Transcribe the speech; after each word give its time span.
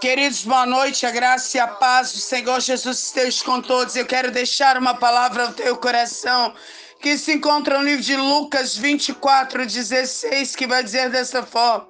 Queridos, 0.00 0.44
boa 0.44 0.66
noite, 0.66 1.06
a 1.06 1.10
graça 1.10 1.56
e 1.56 1.60
a 1.60 1.66
paz 1.66 2.12
do 2.12 2.18
Senhor 2.18 2.60
Jesus 2.60 2.98
esteja 2.98 3.44
com 3.44 3.60
todos. 3.60 3.94
Eu 3.94 4.06
quero 4.06 4.30
deixar 4.30 4.76
uma 4.76 4.94
palavra 4.94 5.44
ao 5.44 5.52
teu 5.52 5.76
coração 5.76 6.54
que 7.00 7.18
se 7.18 7.32
encontra 7.32 7.78
no 7.78 7.84
livro 7.84 8.02
de 8.02 8.16
Lucas 8.16 8.76
24, 8.76 9.66
16, 9.66 10.56
que 10.56 10.66
vai 10.66 10.82
dizer 10.82 11.10
dessa 11.10 11.42
forma: 11.42 11.88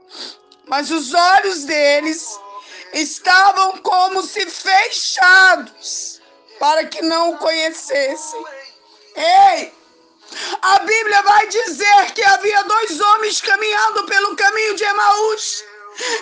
Mas 0.67 0.91
os 0.91 1.13
olhos 1.15 1.65
deles 1.65 2.39
estavam 2.93 3.79
como 3.79 4.23
se 4.23 4.45
fechados, 4.47 6.21
para 6.59 6.85
que 6.87 7.03
não 7.03 7.33
o 7.33 7.39
conhecessem. 7.39 8.45
Ei! 9.17 9.73
A 10.63 10.79
Bíblia 10.79 11.23
vai 11.23 11.47
dizer 11.47 12.13
que 12.15 12.25
havia 12.25 12.63
dois 12.65 13.01
homens 13.01 13.41
caminhando 13.41 14.07
pelo 14.07 14.37
caminho 14.37 14.75
de 14.77 14.85
Emaús. 14.85 15.72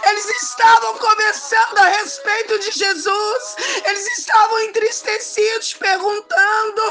Eles 0.09 0.29
estavam 0.43 0.98
conversando 0.98 1.79
a 1.79 1.84
respeito 1.84 2.59
de 2.59 2.71
Jesus. 2.73 3.57
Eles 3.85 4.18
estavam 4.18 4.58
entristecidos, 4.61 5.75
perguntando 5.75 6.82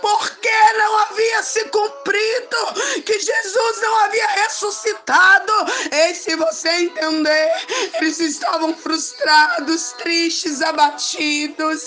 por 0.00 0.30
que 0.36 0.72
não 0.78 0.98
havia 0.98 1.42
se 1.42 1.64
cumprido, 1.64 2.56
que 3.04 3.18
Jesus 3.18 3.80
não 3.82 3.96
havia 4.04 4.26
ressuscitado. 4.28 5.52
E 5.90 6.14
se 6.14 6.36
você 6.36 6.68
entender, 6.68 7.52
eles 7.94 8.20
estavam 8.20 8.74
frustrados, 8.74 9.92
tristes, 9.94 10.62
abatidos. 10.62 11.82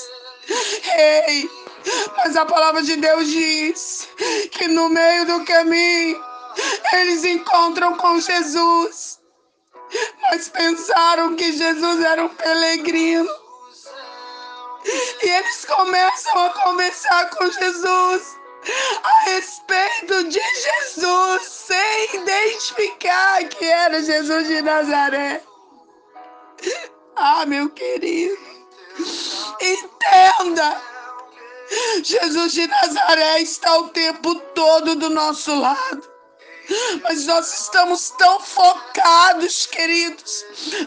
Ei, 0.98 1.50
mas 2.18 2.36
a 2.36 2.46
palavra 2.46 2.82
de 2.84 2.98
Deus 2.98 3.28
diz 3.28 4.08
que 4.52 4.68
no 4.68 4.90
meio 4.90 5.26
do 5.26 5.46
caminho 5.46 6.24
eles 6.94 7.24
encontram 7.24 7.96
com 7.98 8.20
Jesus 8.20 9.15
mas 10.36 10.50
pensaram 10.50 11.34
que 11.38 11.54
Jesus 11.54 12.04
era 12.04 12.26
um 12.26 12.28
peregrino. 12.28 13.30
E 15.24 15.30
eles 15.30 15.64
começam 15.64 16.46
a 16.46 16.50
conversar 16.50 17.30
com 17.30 17.50
Jesus 17.50 18.38
a 19.02 19.30
respeito 19.30 20.24
de 20.26 20.40
Jesus, 20.40 21.42
sem 21.42 22.16
identificar 22.16 23.46
que 23.46 23.66
era 23.66 24.04
Jesus 24.04 24.48
de 24.48 24.62
Nazaré. 24.62 25.42
Ah, 27.16 27.46
meu 27.46 27.70
querido, 27.70 28.38
entenda. 29.62 30.82
Jesus 32.04 32.52
de 32.52 32.68
Nazaré 32.68 33.40
está 33.40 33.78
o 33.78 33.88
tempo 33.88 34.36
todo 34.54 34.96
do 34.96 35.10
nosso 35.10 35.56
lado. 35.56 36.15
Mas 37.04 37.26
nós 37.26 37.62
estamos 37.62 38.10
tão 38.12 38.40
focados, 38.40 39.66
queridos, 39.68 40.46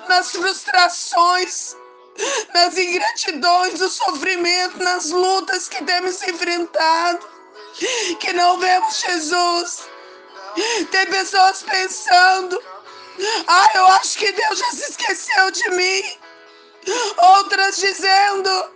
nas 0.09 0.33
frustrações, 0.33 1.77
nas 2.53 2.77
ingratidões, 2.77 3.79
no 3.79 3.89
sofrimento, 3.89 4.79
nas 4.79 5.11
lutas 5.11 5.69
que 5.69 5.85
temos 5.85 6.23
enfrentado, 6.23 7.27
que 8.21 8.33
não 8.33 8.59
vemos 8.59 9.01
Jesus. 9.01 9.89
Tem 10.91 11.07
pessoas 11.07 11.63
pensando: 11.63 12.61
ah, 13.47 13.69
eu 13.75 13.87
acho 13.87 14.19
que 14.19 14.33
Deus 14.33 14.59
já 14.59 14.71
se 14.71 14.91
esqueceu 14.91 15.51
de 15.51 15.71
mim. 15.71 16.03
Outras 17.19 17.77
dizendo: 17.77 18.71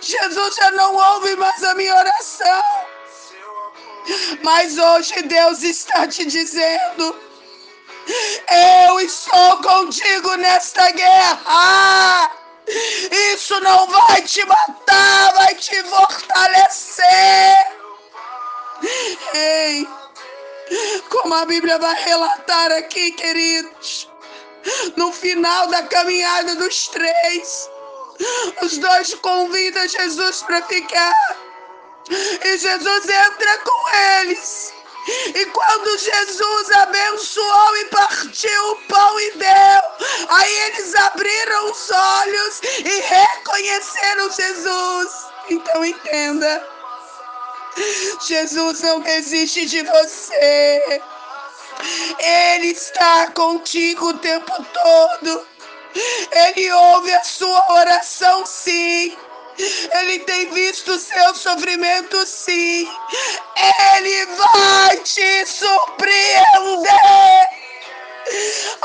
Jesus 0.00 0.54
já 0.56 0.70
não 0.72 0.94
ouve 0.94 1.36
mais 1.36 1.62
a 1.62 1.74
minha 1.74 1.94
oração. 1.94 2.79
Mas 4.42 4.78
hoje 4.78 5.22
Deus 5.22 5.62
está 5.62 6.06
te 6.06 6.24
dizendo: 6.24 7.16
Eu 8.86 9.00
estou 9.00 9.56
contigo 9.58 10.34
nesta 10.36 10.90
guerra. 10.90 12.30
Isso 13.34 13.58
não 13.60 13.86
vai 13.86 14.22
te 14.22 14.44
matar, 14.46 15.32
vai 15.34 15.54
te 15.54 15.82
fortalecer. 15.84 17.54
Ei, 19.34 19.88
como 21.08 21.34
a 21.34 21.44
Bíblia 21.44 21.78
vai 21.78 21.94
relatar 22.04 22.72
aqui, 22.72 23.12
queridos, 23.12 24.08
no 24.96 25.12
final 25.12 25.66
da 25.66 25.82
caminhada 25.82 26.54
dos 26.56 26.88
três, 26.88 27.68
os 28.62 28.78
dois 28.78 29.14
convidam 29.14 29.88
Jesus 29.88 30.42
para 30.42 30.62
ficar. 30.62 31.49
E 32.10 32.58
Jesus 32.58 33.08
entra 33.08 33.58
com 33.58 33.96
eles. 34.20 34.72
E 35.34 35.46
quando 35.46 35.98
Jesus 35.98 36.70
abençoou 36.72 37.76
e 37.78 37.84
partiu 37.86 38.70
o 38.70 38.76
pão 38.88 39.20
e 39.20 39.30
deu, 39.32 40.08
aí 40.28 40.58
eles 40.66 40.94
abriram 40.94 41.70
os 41.70 41.90
olhos 41.90 42.60
e 42.62 43.00
reconheceram 43.00 44.30
Jesus. 44.30 45.26
Então 45.48 45.84
entenda: 45.84 46.68
Jesus 48.20 48.80
não 48.82 49.00
desiste 49.00 49.66
de 49.66 49.82
você. 49.82 51.02
Ele 52.18 52.68
está 52.68 53.30
contigo 53.32 54.08
o 54.08 54.18
tempo 54.18 54.52
todo. 54.64 55.46
Ele 56.30 56.72
ouve 56.72 57.12
a 57.12 57.24
sua 57.24 57.72
oração, 57.72 58.44
sim. 58.44 59.16
Ele 59.92 60.18
tem 60.20 60.50
visto 60.50 60.92
o 60.92 60.98
seu 60.98 61.34
sofrimento, 61.34 62.26
sim. 62.26 62.88
Ele 63.96 64.26
vai 64.26 64.96
te 64.98 65.46
surpreender. 65.46 66.44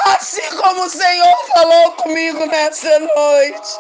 Assim 0.05 0.49
como 0.57 0.83
o 0.83 0.89
Senhor 0.89 1.47
falou 1.53 1.91
comigo 1.93 2.45
nessa 2.45 2.99
noite. 2.99 3.79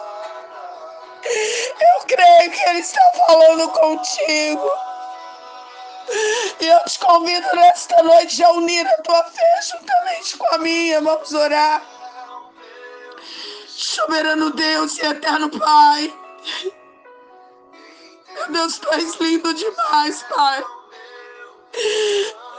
Eu 1.25 2.05
creio 2.07 2.51
que 2.51 2.69
Ele 2.69 2.79
está 2.79 3.01
falando 3.27 3.69
contigo. 3.69 4.71
E 6.59 6.67
eu 6.67 6.79
te 6.85 6.99
convido 6.99 7.55
nesta 7.55 8.03
noite 8.03 8.43
a 8.43 8.51
unir 8.51 8.87
a 8.87 9.01
tua 9.01 9.23
fé 9.23 9.61
juntamente 9.63 10.37
com 10.37 10.55
a 10.55 10.57
minha. 10.59 11.01
Vamos 11.01 11.33
orar. 11.33 11.83
Soberano 13.67 14.51
Deus 14.51 14.97
e 14.99 15.05
eterno 15.05 15.49
Pai. 15.49 16.13
Meu 18.45 18.53
Deus, 18.53 18.77
tu 18.77 18.93
és 18.93 19.15
lindo 19.15 19.53
demais, 19.55 20.23
Pai. 20.23 20.63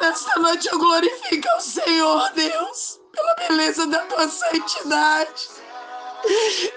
Nesta 0.00 0.41
noite 0.41 0.69
eu 0.69 0.78
glorifico 0.80 1.48
ao 1.48 1.60
Senhor, 1.60 2.32
Deus, 2.32 3.00
pela 3.12 3.34
beleza 3.36 3.86
da 3.86 4.00
tua 4.00 4.28
santidade. 4.28 5.48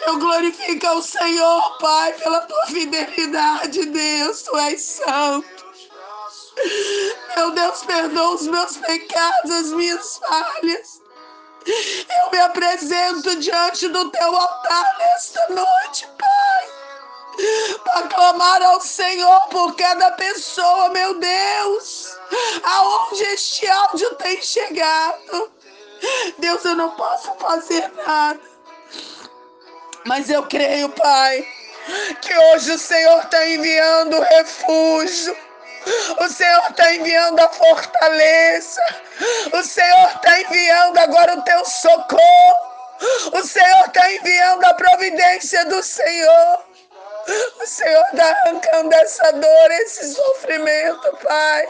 Eu 0.06 0.20
glorifico 0.20 0.86
ao 0.86 1.02
Senhor, 1.02 1.78
Pai, 1.80 2.14
pela 2.14 2.42
tua 2.42 2.66
fidelidade, 2.68 3.86
Deus, 3.88 4.44
tu 4.44 4.56
és 4.58 4.82
santo. 4.82 5.66
Meu 7.36 7.52
Deus, 7.52 7.84
perdoa 7.84 8.36
os 8.36 8.46
meus 8.46 8.78
pecados, 8.78 9.52
as 9.52 9.72
minhas 9.72 10.20
falhas. 10.20 11.02
Eu 11.66 12.32
me 12.32 12.40
apresento 12.40 13.36
diante 13.38 13.88
do 13.88 14.12
teu 14.12 14.36
altar 14.38 14.98
nesta 15.00 15.48
noite, 15.50 16.08
Pai 16.20 16.49
para 17.84 18.08
clamar 18.08 18.62
ao 18.64 18.82
Senhor 18.82 19.48
por 19.50 19.76
cada 19.76 20.12
pessoa, 20.12 20.90
meu 20.90 21.20
Deus, 21.20 22.18
aonde 22.64 23.24
este 23.24 23.68
áudio 23.68 24.16
tem 24.16 24.42
chegado. 24.42 25.52
Deus, 26.38 26.64
eu 26.64 26.76
não 26.76 26.92
posso 26.92 27.34
fazer 27.36 27.92
nada, 28.06 28.40
mas 30.06 30.30
eu 30.30 30.44
creio, 30.44 30.90
Pai, 30.90 31.46
que 32.22 32.38
hoje 32.38 32.72
o 32.72 32.80
Senhor 32.80 33.24
está 33.24 33.48
enviando 33.48 34.22
refúgio. 34.22 35.36
O 36.20 36.28
Senhor 36.28 36.64
está 36.70 36.94
enviando 36.94 37.40
a 37.40 37.50
fortaleza. 37.50 38.82
O 39.54 39.64
Senhor 39.64 40.10
está 40.16 40.42
enviando 40.42 40.98
agora 40.98 41.38
o 41.38 41.42
teu 41.42 41.66
socorro. 41.66 42.70
O 43.34 43.44
Senhor 43.44 43.86
está 43.88 44.12
enviando 44.14 44.64
a 44.66 44.74
providência 44.74 45.66
do 45.66 45.82
Senhor. 45.82 46.69
O 47.62 47.66
Senhor 47.68 48.04
está 48.12 48.30
arrancando 48.30 48.96
essa 48.96 49.32
dor, 49.34 49.72
esse 49.72 50.14
sofrimento, 50.14 51.18
Pai. 51.24 51.68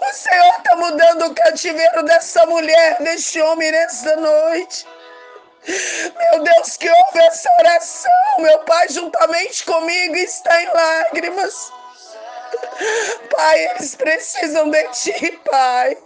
O 0.00 0.12
Senhor 0.12 0.54
está 0.58 0.76
mudando 0.76 1.26
o 1.26 1.34
cativeiro 1.34 2.02
dessa 2.04 2.46
mulher, 2.46 2.96
deste 3.00 3.40
homem 3.40 3.70
nessa 3.70 4.16
noite. 4.16 4.86
Meu 5.66 6.42
Deus, 6.42 6.76
que 6.76 6.88
ouve 6.88 7.18
essa 7.20 7.48
oração, 7.60 8.12
meu 8.38 8.58
Pai, 8.60 8.88
juntamente 8.88 9.64
comigo, 9.64 10.16
está 10.16 10.62
em 10.62 10.66
lágrimas. 10.68 11.72
Pai, 13.30 13.64
eles 13.70 13.94
precisam 13.94 14.70
de 14.70 14.82
Ti, 14.88 15.40
Pai. 15.50 15.96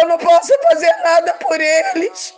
Eu 0.00 0.08
não 0.08 0.18
posso 0.18 0.52
fazer 0.68 0.92
nada 1.02 1.34
por 1.34 1.60
eles. 1.60 2.34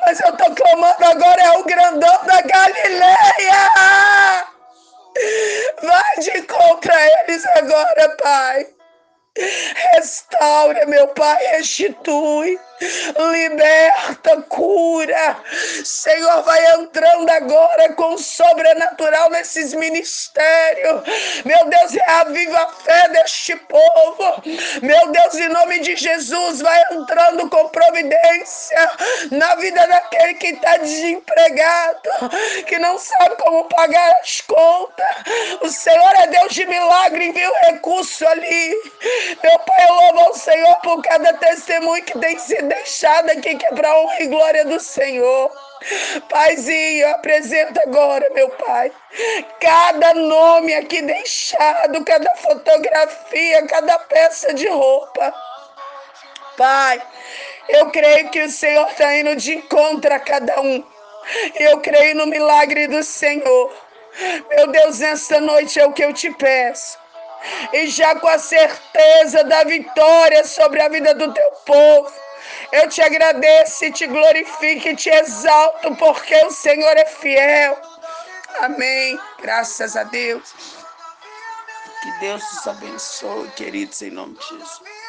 Mas 0.00 0.20
eu 0.20 0.30
estou 0.30 0.54
clamando 0.54 1.04
agora 1.04 1.42
é 1.42 1.50
o 1.58 1.64
grandão 1.64 2.24
da 2.24 2.40
Galileia. 2.42 3.70
Vai 5.82 6.16
de 6.20 6.42
contra 6.42 6.94
eles 7.22 7.44
agora, 7.56 8.16
Pai. 8.16 8.66
Restaura, 9.94 10.86
meu 10.86 11.08
Pai, 11.08 11.42
restitui 11.52 12.58
liberta, 13.32 14.42
cura. 14.48 15.36
Senhor, 15.84 16.42
vai 16.42 16.74
entrando 16.74 17.28
agora 17.30 17.92
com 17.92 18.14
o 18.14 18.18
sobrenatural 18.18 19.30
nesses 19.30 19.74
ministérios. 19.74 21.02
Meu 21.44 21.66
Deus, 21.66 21.92
reaviva 21.92 22.58
a 22.58 22.68
fé 22.68 23.08
deste 23.08 23.56
povo. 23.56 24.42
Meu 24.82 25.12
Deus, 25.12 25.34
em 25.34 25.48
nome 25.48 25.80
de 25.80 25.96
Jesus, 25.96 26.60
vai 26.60 26.80
entrando 26.92 27.48
com 27.50 27.68
providência 27.68 28.90
na 29.30 29.54
vida 29.56 29.86
daquele 29.86 30.34
que 30.34 30.48
está 30.48 30.76
desempregado, 30.78 32.10
que 32.66 32.78
não 32.78 32.98
sabe 32.98 33.36
como 33.36 33.64
pagar 33.64 34.10
as 34.22 34.40
contas. 34.42 35.06
O 35.60 35.68
Senhor 35.68 36.12
é 36.16 36.26
Deus 36.28 36.54
de 36.54 36.66
milagre, 36.66 37.26
envia 37.26 37.50
o 37.50 37.72
recurso 37.72 38.26
ali. 38.26 38.74
Meu 39.42 39.58
Pai, 39.60 39.86
eu 39.88 39.94
louvo 39.94 40.20
ao 40.20 40.34
Senhor 40.34 40.76
por 40.76 41.02
cada 41.02 41.32
testemunho 41.34 42.02
que 42.04 42.18
tem 42.18 42.38
sido 42.38 42.69
deixada 42.70 43.32
aqui 43.32 43.56
que 43.56 43.66
é 43.66 43.74
para 43.74 43.98
honra 43.98 44.22
e 44.22 44.26
glória 44.28 44.64
do 44.64 44.78
Senhor. 44.78 45.50
Paizinho, 46.28 47.08
apresenta 47.08 47.82
agora, 47.82 48.28
meu 48.30 48.48
Pai, 48.50 48.92
cada 49.60 50.14
nome 50.14 50.74
aqui 50.74 51.02
deixado, 51.02 52.04
cada 52.04 52.34
fotografia, 52.36 53.66
cada 53.66 53.98
peça 53.98 54.54
de 54.54 54.68
roupa. 54.68 55.34
Pai, 56.56 57.02
eu 57.68 57.90
creio 57.90 58.28
que 58.30 58.42
o 58.42 58.50
Senhor 58.50 58.86
está 58.88 59.16
indo 59.16 59.36
de 59.36 59.54
encontro 59.54 60.12
a 60.12 60.20
cada 60.20 60.60
um. 60.60 60.84
Eu 61.54 61.80
creio 61.80 62.16
no 62.16 62.26
milagre 62.26 62.86
do 62.86 63.02
Senhor. 63.02 63.74
Meu 64.50 64.66
Deus, 64.66 64.98
nesta 64.98 65.40
noite 65.40 65.80
é 65.80 65.86
o 65.86 65.92
que 65.92 66.04
eu 66.04 66.12
te 66.12 66.30
peço 66.32 66.98
e 67.72 67.86
já 67.86 68.14
com 68.16 68.28
a 68.28 68.38
certeza 68.38 69.44
da 69.44 69.64
vitória 69.64 70.44
sobre 70.44 70.82
a 70.82 70.88
vida 70.88 71.14
do 71.14 71.32
teu 71.32 71.50
povo. 71.64 72.12
Eu 72.72 72.88
te 72.88 73.02
agradeço, 73.02 73.90
te 73.92 74.06
glorifico 74.06 74.88
e 74.88 74.96
te 74.96 75.10
exalto, 75.10 75.94
porque 75.96 76.34
o 76.44 76.50
Senhor 76.50 76.96
é 76.96 77.06
fiel. 77.06 77.80
Amém. 78.60 79.18
Graças 79.40 79.96
a 79.96 80.04
Deus. 80.04 80.52
Que 82.02 82.20
Deus 82.20 82.42
os 82.52 82.66
abençoe, 82.66 83.48
queridos, 83.50 84.00
em 84.02 84.10
nome 84.10 84.34
de 84.34 84.48
Jesus. 84.48 84.99